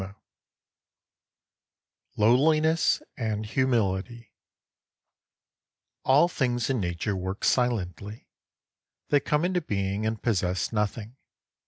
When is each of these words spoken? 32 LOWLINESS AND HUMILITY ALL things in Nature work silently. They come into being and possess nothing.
32 0.01 0.21
LOWLINESS 2.17 3.03
AND 3.17 3.45
HUMILITY 3.45 4.31
ALL 6.03 6.27
things 6.27 6.71
in 6.71 6.79
Nature 6.81 7.15
work 7.15 7.43
silently. 7.43 8.27
They 9.09 9.19
come 9.19 9.45
into 9.45 9.61
being 9.61 10.07
and 10.07 10.19
possess 10.19 10.73
nothing. 10.73 11.17